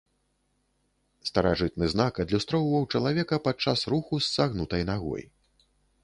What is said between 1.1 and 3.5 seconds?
Старажытны знак адлюстроўваў чалавека